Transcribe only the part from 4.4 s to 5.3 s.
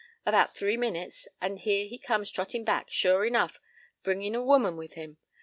woman with him.